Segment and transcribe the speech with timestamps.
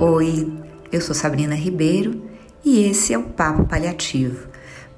[0.00, 0.52] Oi,
[0.90, 2.22] eu sou Sabrina Ribeiro
[2.64, 4.48] e esse é o Papo Paliativo,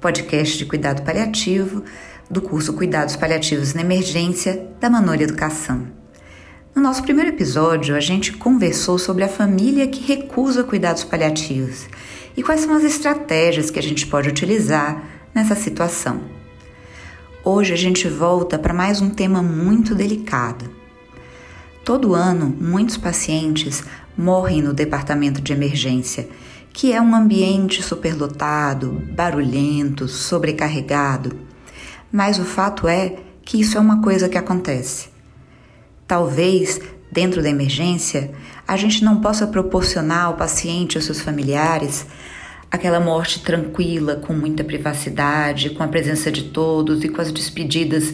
[0.01, 1.83] podcast de cuidado paliativo
[2.29, 5.87] do curso Cuidados Paliativos na Emergência da Manolha Educação.
[6.73, 11.87] No nosso primeiro episódio, a gente conversou sobre a família que recusa cuidados paliativos
[12.35, 15.03] e quais são as estratégias que a gente pode utilizar
[15.35, 16.21] nessa situação.
[17.43, 20.82] Hoje a gente volta para mais um tema muito delicado.
[21.83, 23.83] Todo ano, muitos pacientes
[24.17, 26.29] morrem no departamento de emergência,
[26.71, 31.37] que é um ambiente superlotado, barulhento, sobrecarregado.
[32.09, 35.09] Mas o fato é que isso é uma coisa que acontece.
[36.07, 36.79] Talvez,
[37.11, 38.31] dentro da emergência,
[38.65, 42.07] a gente não possa proporcionar ao paciente e aos seus familiares
[42.71, 48.13] aquela morte tranquila, com muita privacidade, com a presença de todos e com as despedidas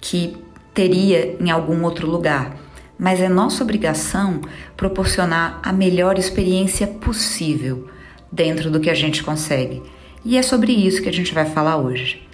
[0.00, 0.34] que
[0.72, 2.59] teria em algum outro lugar
[3.00, 4.42] mas é nossa obrigação
[4.76, 7.88] proporcionar a melhor experiência possível
[8.30, 9.82] dentro do que a gente consegue.
[10.22, 12.28] E é sobre isso que a gente vai falar hoje.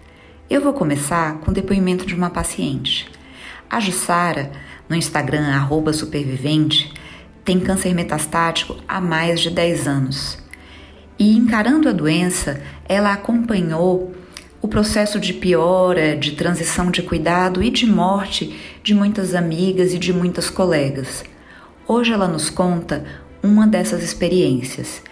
[0.51, 3.09] Eu vou começar com o depoimento de uma paciente.
[3.71, 4.51] A Jussara,
[4.89, 5.47] no Instagram
[5.93, 6.93] supervivente,
[7.45, 10.39] tem câncer metastático há mais de 10 anos.
[11.17, 14.13] E encarando a doença, ela acompanhou
[14.61, 19.99] o processo de piora, de transição de cuidado e de morte de muitas amigas e
[19.99, 21.25] de muitas colegas.
[21.87, 23.05] Hoje ela nos conta
[23.43, 25.03] uma dessas experiências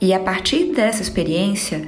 [0.00, 1.86] e a partir dessa experiência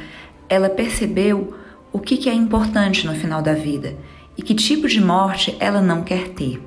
[0.48, 1.54] ela percebeu
[1.92, 3.96] o que é importante no final da vida
[4.36, 6.60] e que tipo de morte ela não quer ter.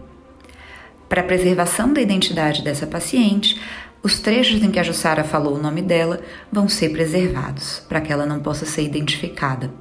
[1.09, 3.59] Para a preservação da identidade dessa paciente,
[4.03, 8.11] os trechos em que a Jussara falou o nome dela vão ser preservados, para que
[8.11, 9.71] ela não possa ser identificada.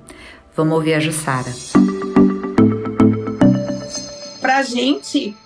[0.57, 1.53] Vamos ouvir a Jussara.
[4.41, 5.37] Pra gente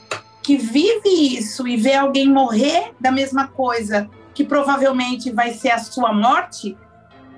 [0.41, 5.79] que vive isso e vê alguém morrer da mesma coisa, que provavelmente vai ser a
[5.79, 6.79] sua morte,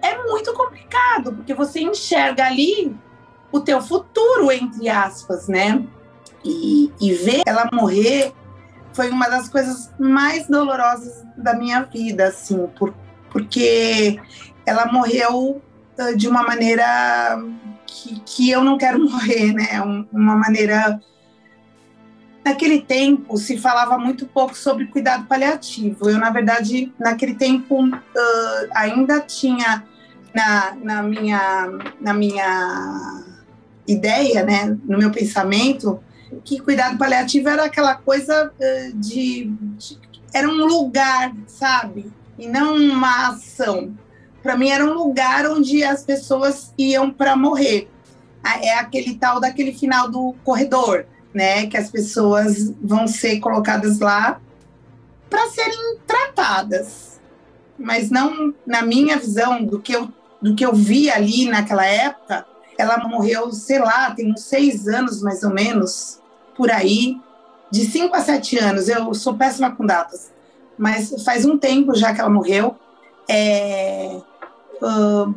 [0.02, 2.94] é muito complicado, porque você enxerga ali
[3.50, 5.82] o teu futuro, entre aspas, né?
[6.44, 8.34] E, e ver ela morrer
[8.92, 12.92] foi uma das coisas mais dolorosas da minha vida, assim, por,
[13.30, 14.20] porque
[14.66, 15.62] ela morreu
[16.16, 17.38] de uma maneira
[17.92, 19.80] que, que eu não quero morrer, né?
[20.12, 21.00] Uma maneira.
[22.44, 26.10] Naquele tempo se falava muito pouco sobre cuidado paliativo.
[26.10, 29.84] Eu, na verdade, naquele tempo uh, ainda tinha
[30.34, 31.70] na, na, minha,
[32.00, 33.22] na minha
[33.86, 36.02] ideia, né, no meu pensamento,
[36.44, 39.44] que cuidado paliativo era aquela coisa uh, de,
[39.78, 40.00] de,
[40.34, 43.94] era um lugar, sabe, e não uma ação
[44.42, 47.88] para mim era um lugar onde as pessoas iam para morrer.
[48.60, 51.66] É aquele tal daquele final do corredor, né?
[51.66, 54.40] Que as pessoas vão ser colocadas lá
[55.30, 57.20] para serem tratadas.
[57.78, 62.44] Mas não na minha visão do que eu do que eu vi ali naquela época,
[62.76, 66.20] ela morreu, sei lá, tem uns seis anos mais ou menos,
[66.56, 67.16] por aí,
[67.70, 68.88] de cinco a sete anos.
[68.88, 70.32] Eu sou péssima com datas,
[70.76, 72.76] mas faz um tempo já que ela morreu.
[73.28, 74.20] É,
[74.82, 75.32] Uh,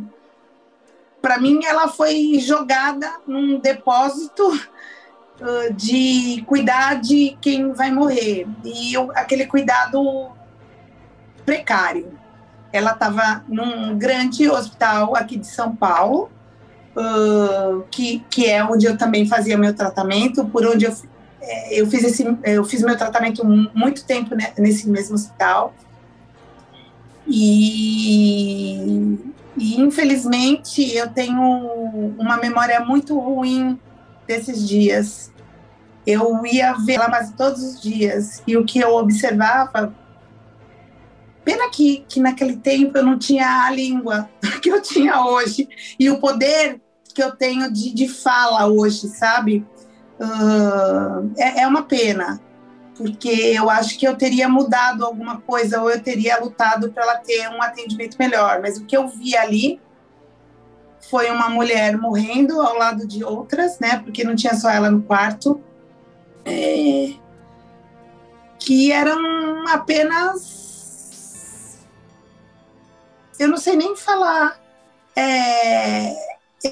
[1.22, 8.94] para mim, ela foi jogada num depósito uh, de cuidar de quem vai morrer e
[8.94, 10.32] eu, aquele cuidado
[11.46, 12.12] precário.
[12.74, 16.30] Ela estava num grande hospital aqui de São Paulo,
[16.96, 20.96] uh, que, que é onde eu também fazia meu tratamento, por onde eu,
[21.40, 25.74] é, eu fiz esse, eu fiz meu tratamento muito tempo nesse mesmo hospital.
[27.28, 29.18] E
[29.58, 31.42] e infelizmente eu tenho
[32.18, 33.80] uma memória muito ruim
[34.28, 35.32] desses dias.
[36.06, 39.94] Eu ia ver ela quase todos os dias e o que eu observava.
[41.44, 44.30] Pena que, que naquele tempo eu não tinha a língua
[44.62, 45.68] que eu tinha hoje
[46.00, 46.82] e o poder
[47.14, 49.66] que eu tenho de, de fala hoje, sabe?
[50.20, 52.42] Uh, é, é uma pena
[52.96, 57.18] porque eu acho que eu teria mudado alguma coisa ou eu teria lutado para ela
[57.18, 58.62] ter um atendimento melhor.
[58.62, 59.82] Mas o que eu vi ali
[61.10, 64.00] foi uma mulher morrendo ao lado de outras, né?
[64.00, 65.62] Porque não tinha só ela no quarto,
[66.44, 67.14] é,
[68.60, 70.66] que eram apenas,
[73.40, 74.60] eu não sei nem falar.
[75.16, 76.14] É,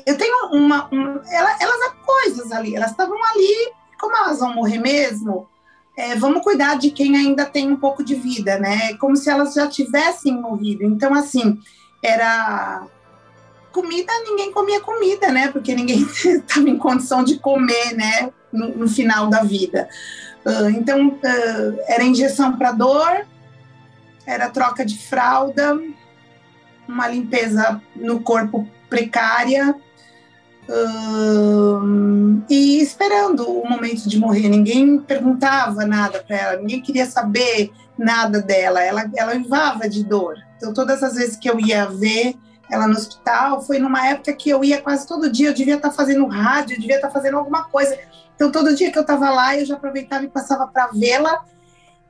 [0.05, 0.89] eu tenho uma,
[1.29, 5.47] elas, elas há coisas ali, elas estavam ali, como elas vão morrer mesmo?
[5.95, 8.95] É, vamos cuidar de quem ainda tem um pouco de vida, né?
[8.95, 10.83] Como se elas já tivessem morrido.
[10.83, 11.59] Então, assim,
[12.01, 12.87] era
[13.71, 15.51] comida, ninguém comia comida, né?
[15.51, 18.31] Porque ninguém estava em condição de comer, né?
[18.51, 19.87] No, no final da vida.
[20.45, 23.25] Uh, então, uh, era injeção para dor,
[24.25, 25.79] era troca de fralda,
[26.87, 29.75] uma limpeza no corpo precária,
[30.69, 34.49] uh, e esperando o momento de morrer.
[34.49, 38.81] Ninguém perguntava nada para ela, ninguém queria saber nada dela.
[38.81, 40.35] Ela, ela vivava de dor.
[40.57, 42.35] Então, todas as vezes que eu ia ver
[42.71, 45.49] ela no hospital, foi numa época que eu ia quase todo dia.
[45.49, 47.97] Eu devia estar fazendo rádio, eu devia estar fazendo alguma coisa.
[48.35, 51.45] Então, todo dia que eu estava lá, eu já aproveitava e passava para vê-la.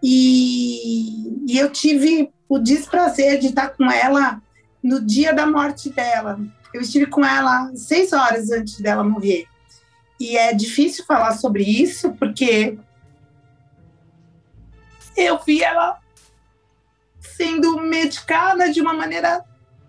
[0.02, 4.42] E, e eu tive o desprazer de estar com ela
[4.82, 6.40] no dia da morte dela.
[6.74, 9.46] Eu estive com ela seis horas antes dela morrer.
[10.20, 12.78] E é difícil falar sobre isso, porque
[15.16, 16.00] eu vi ela
[17.20, 19.44] sendo medicada de uma maneira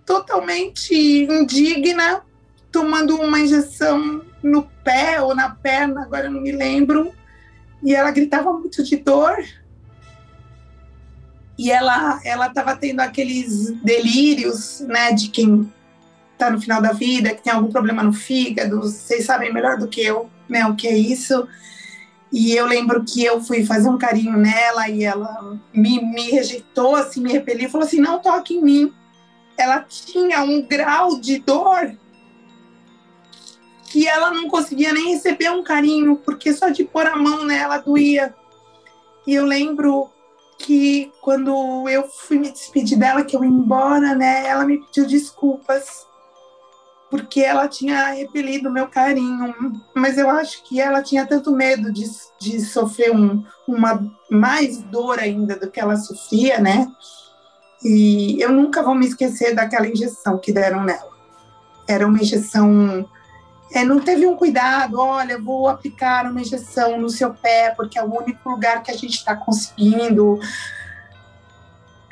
[0.05, 2.23] totalmente indigna,
[2.71, 7.15] tomando uma injeção no pé ou na perna, agora eu não me lembro.
[7.83, 9.37] E ela gritava muito de dor.
[11.57, 15.73] E ela ela estava tendo aqueles delírios, né, de quem
[16.35, 18.83] está no final da vida, que tem algum problema no fígado.
[18.83, 21.49] Vocês sabem melhor do que eu, né, o que é isso.
[22.31, 26.97] E eu lembro que eu fui fazer um carinho nela e ela me, me rejeitou,
[26.97, 28.93] assim, me repeliu, falou assim: não toque em mim.
[29.57, 31.97] Ela tinha um grau de dor
[33.85, 37.79] que ela não conseguia nem receber um carinho, porque só de pôr a mão nela
[37.79, 38.35] doía.
[39.25, 40.11] E eu lembro
[40.59, 45.07] que quando eu fui me despedir dela, que eu ia embora, né, ela me pediu
[45.07, 46.05] desculpas
[47.11, 49.55] porque ela tinha repelido meu carinho,
[49.95, 52.05] mas eu acho que ela tinha tanto medo de,
[52.41, 56.89] de sofrer um, uma mais dor ainda do que ela sofria, né?
[57.85, 61.13] E eu nunca vou me esquecer daquela injeção que deram nela.
[61.87, 63.09] Era uma injeção.
[63.71, 68.03] É, não teve um cuidado, olha, vou aplicar uma injeção no seu pé, porque é
[68.03, 70.41] o único lugar que a gente está conseguindo.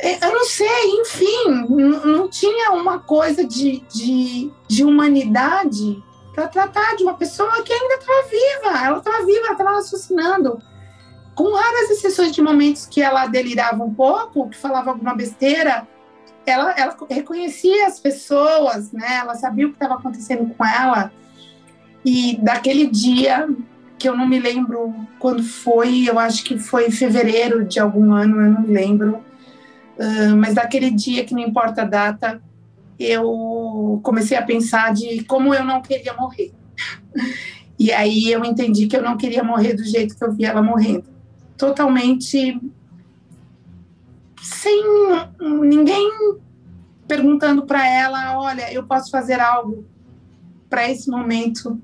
[0.02, 1.64] É, eu não sei, enfim,
[2.04, 6.02] não tinha uma coisa de, de, de humanidade
[6.34, 10.60] para tratar de uma pessoa que ainda estava viva, ela estava viva, ela estava raciocinando.
[11.36, 15.86] Com raras exceções de momentos que ela delirava um pouco, que falava alguma besteira,
[16.44, 19.18] ela, ela reconhecia as pessoas, né?
[19.20, 21.12] Ela sabia o que estava acontecendo com ela.
[22.04, 23.48] E daquele dia,
[23.96, 28.12] que eu não me lembro quando foi, eu acho que foi em fevereiro de algum
[28.12, 29.24] ano, eu não me lembro
[30.02, 32.42] Uh, mas daquele dia que não importa a data,
[32.98, 36.52] eu comecei a pensar de como eu não queria morrer.
[37.78, 40.60] e aí eu entendi que eu não queria morrer do jeito que eu vi ela
[40.60, 41.04] morrendo.
[41.56, 42.60] Totalmente
[44.42, 44.82] sem
[45.40, 46.10] ninguém
[47.06, 49.84] perguntando para ela, olha, eu posso fazer algo
[50.68, 51.80] para esse momento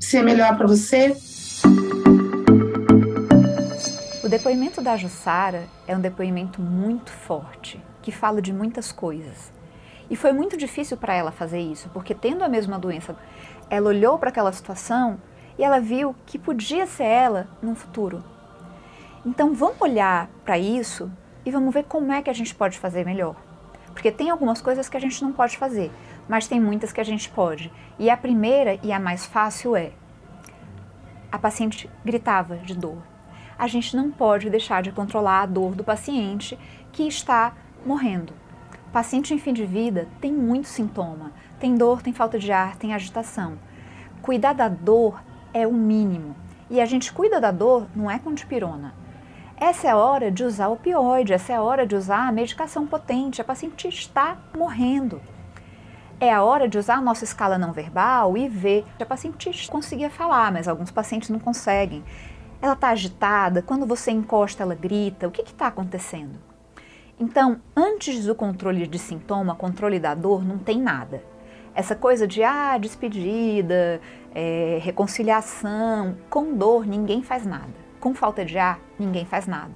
[0.00, 1.16] ser melhor para você?
[4.32, 9.52] Depoimento da Jussara é um depoimento muito forte, que fala de muitas coisas.
[10.08, 13.14] E foi muito difícil para ela fazer isso, porque tendo a mesma doença,
[13.68, 15.20] ela olhou para aquela situação
[15.58, 18.24] e ela viu que podia ser ela no futuro.
[19.22, 21.12] Então vamos olhar para isso
[21.44, 23.36] e vamos ver como é que a gente pode fazer melhor.
[23.92, 25.92] Porque tem algumas coisas que a gente não pode fazer,
[26.26, 27.70] mas tem muitas que a gente pode.
[27.98, 29.92] E a primeira e a mais fácil é:
[31.30, 33.11] a paciente gritava de dor
[33.58, 36.58] a gente não pode deixar de controlar a dor do paciente
[36.92, 38.32] que está morrendo.
[38.92, 42.92] Paciente em fim de vida tem muito sintoma, tem dor, tem falta de ar, tem
[42.92, 43.58] agitação.
[44.20, 45.22] Cuidar da dor
[45.54, 46.36] é o mínimo.
[46.68, 48.94] E a gente cuida da dor não é com dipirona.
[49.56, 52.32] Essa é a hora de usar o opioide, essa é a hora de usar a
[52.32, 53.40] medicação potente.
[53.40, 55.20] A paciente está morrendo.
[56.18, 58.84] É a hora de usar a nossa escala não verbal e ver.
[59.00, 62.04] A paciente conseguia falar, mas alguns pacientes não conseguem.
[62.62, 63.60] Ela está agitada?
[63.60, 65.26] Quando você encosta, ela grita?
[65.26, 66.38] O que está acontecendo?
[67.18, 71.24] Então, antes do controle de sintoma, controle da dor, não tem nada.
[71.74, 74.00] Essa coisa de ah, despedida,
[74.32, 77.74] é, reconciliação, com dor ninguém faz nada.
[77.98, 79.74] Com falta de ar, ninguém faz nada.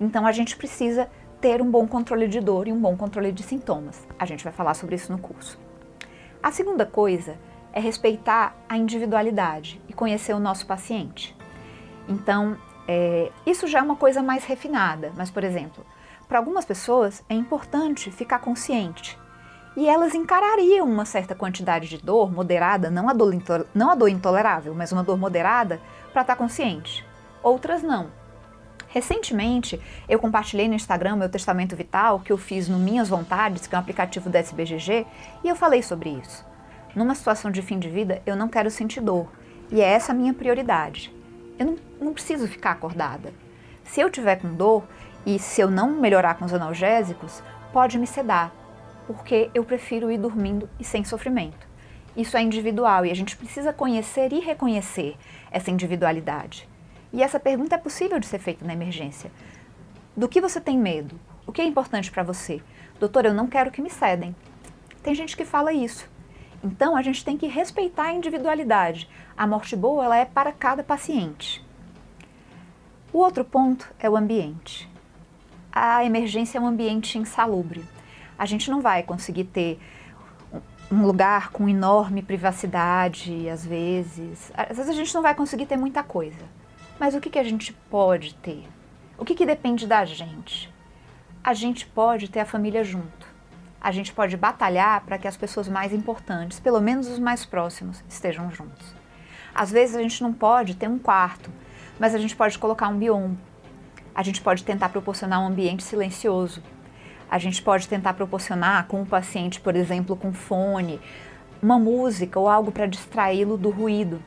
[0.00, 1.10] Então a gente precisa
[1.40, 4.06] ter um bom controle de dor e um bom controle de sintomas.
[4.16, 5.58] A gente vai falar sobre isso no curso.
[6.40, 7.36] A segunda coisa
[7.72, 11.39] é respeitar a individualidade e conhecer o nosso paciente.
[12.10, 12.56] Então,
[12.88, 15.86] é, isso já é uma coisa mais refinada, mas, por exemplo,
[16.28, 19.16] para algumas pessoas é importante ficar consciente
[19.76, 23.32] e elas encarariam uma certa quantidade de dor moderada, não a dor,
[23.72, 25.80] não a dor intolerável, mas uma dor moderada,
[26.12, 27.06] para estar tá consciente.
[27.40, 28.08] Outras não.
[28.88, 33.74] Recentemente, eu compartilhei no Instagram meu testamento vital que eu fiz no Minhas Vontades, que
[33.76, 35.06] é um aplicativo da SBGG,
[35.44, 36.44] e eu falei sobre isso.
[36.94, 39.28] Numa situação de fim de vida, eu não quero sentir dor,
[39.70, 41.19] e é essa a minha prioridade.
[41.60, 43.34] Eu não, não preciso ficar acordada.
[43.84, 44.82] Se eu tiver com dor
[45.26, 48.50] e se eu não melhorar com os analgésicos, pode me sedar,
[49.06, 51.68] porque eu prefiro ir dormindo e sem sofrimento.
[52.16, 55.18] Isso é individual e a gente precisa conhecer e reconhecer
[55.50, 56.66] essa individualidade.
[57.12, 59.30] E essa pergunta é possível de ser feita na emergência.
[60.16, 61.20] Do que você tem medo?
[61.46, 62.62] O que é importante para você?
[62.98, 64.34] Doutor, eu não quero que me cedem.
[65.02, 66.08] Tem gente que fala isso.
[66.62, 69.08] Então a gente tem que respeitar a individualidade.
[69.36, 71.64] A morte boa ela é para cada paciente.
[73.12, 74.88] O outro ponto é o ambiente.
[75.72, 77.84] A emergência é um ambiente insalubre.
[78.38, 79.80] A gente não vai conseguir ter
[80.90, 84.52] um lugar com enorme privacidade, às vezes.
[84.54, 86.44] Às vezes a gente não vai conseguir ter muita coisa.
[86.98, 88.68] Mas o que, que a gente pode ter?
[89.16, 90.72] O que, que depende da gente?
[91.42, 93.19] A gente pode ter a família junto.
[93.80, 98.04] A gente pode batalhar para que as pessoas mais importantes, pelo menos os mais próximos,
[98.08, 98.94] estejam juntos.
[99.54, 101.50] Às vezes a gente não pode ter um quarto,
[101.98, 103.38] mas a gente pode colocar um biombo.
[104.14, 106.62] A gente pode tentar proporcionar um ambiente silencioso.
[107.30, 111.00] A gente pode tentar proporcionar com o paciente, por exemplo, com fone,
[111.62, 114.22] uma música ou algo para distraí-lo do ruído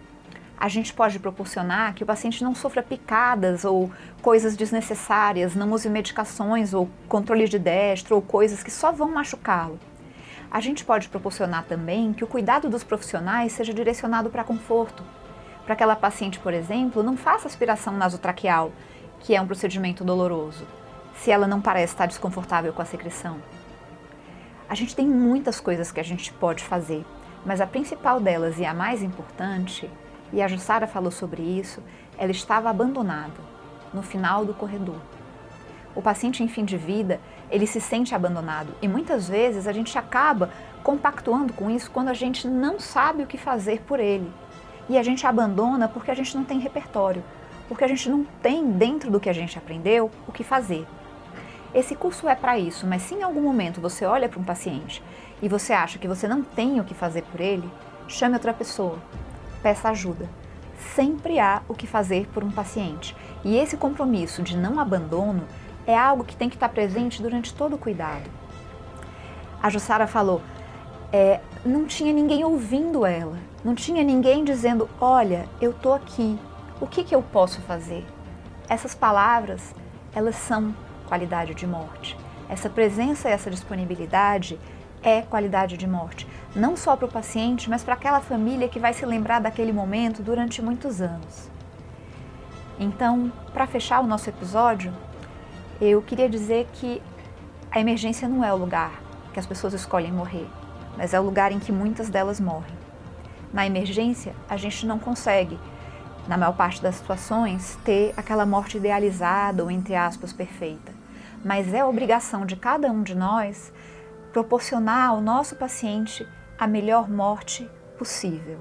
[0.57, 3.91] a gente pode proporcionar que o paciente não sofra picadas ou
[4.21, 9.79] coisas desnecessárias, não use medicações ou controle de destro ou coisas que só vão machucá-lo.
[10.49, 15.03] A gente pode proporcionar também que o cuidado dos profissionais seja direcionado para conforto.
[15.65, 18.71] Para aquela paciente, por exemplo, não faça aspiração nasotraqueal,
[19.19, 20.67] que é um procedimento doloroso,
[21.15, 23.37] se ela não parece estar desconfortável com a secreção.
[24.69, 27.03] A gente tem muitas coisas que a gente pode fazer,
[27.45, 29.89] mas a principal delas e a mais importante
[30.33, 31.81] e a Jussara falou sobre isso,
[32.17, 33.39] ela estava abandonada,
[33.93, 34.97] no final do corredor.
[35.95, 37.21] O paciente em fim de vida,
[37.51, 40.49] ele se sente abandonado e muitas vezes a gente acaba
[40.83, 44.29] compactuando com isso quando a gente não sabe o que fazer por ele.
[44.89, 47.23] E a gente abandona porque a gente não tem repertório,
[47.69, 50.85] porque a gente não tem dentro do que a gente aprendeu o que fazer.
[51.75, 55.01] Esse curso é para isso, mas se em algum momento você olha para um paciente
[55.41, 57.69] e você acha que você não tem o que fazer por ele,
[58.07, 58.97] chame outra pessoa,
[59.63, 60.29] peça ajuda.
[60.93, 63.15] Sempre há o que fazer por um paciente.
[63.43, 65.43] E esse compromisso de não abandono
[65.87, 68.29] é algo que tem que estar presente durante todo o cuidado.
[69.61, 70.41] A Jussara falou,
[71.11, 76.37] é, não tinha ninguém ouvindo ela, não tinha ninguém dizendo: Olha, eu estou aqui,
[76.81, 78.05] o que, que eu posso fazer?
[78.67, 79.73] Essas palavras,
[80.13, 80.75] elas são
[81.07, 82.17] qualidade de morte.
[82.49, 84.59] Essa presença essa disponibilidade
[85.01, 88.93] é qualidade de morte, não só para o paciente, mas para aquela família que vai
[88.93, 91.49] se lembrar daquele momento durante muitos anos.
[92.79, 94.93] Então, para fechar o nosso episódio,
[95.81, 97.01] eu queria dizer que
[97.71, 99.01] a emergência não é o lugar
[99.33, 100.47] que as pessoas escolhem morrer,
[100.95, 102.77] mas é o lugar em que muitas delas morrem.
[103.51, 105.59] Na emergência, a gente não consegue,
[106.27, 110.91] na maior parte das situações, ter aquela morte idealizada ou, entre aspas, perfeita.
[111.43, 113.73] Mas é obrigação de cada um de nós
[114.31, 118.59] proporcionar ao nosso paciente a melhor morte possível.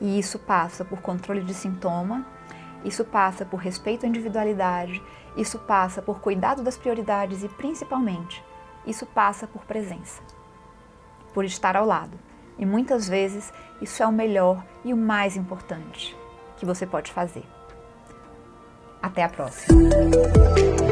[0.00, 2.26] E isso passa por controle de sintoma,
[2.84, 5.02] isso passa por respeito à individualidade,
[5.36, 8.44] isso passa por cuidado das prioridades e, principalmente,
[8.86, 10.22] isso passa por presença,
[11.34, 12.18] por estar ao lado.
[12.58, 16.16] E muitas vezes isso é o melhor e o mais importante
[16.56, 17.44] que você pode fazer.
[19.00, 20.87] Até a próxima!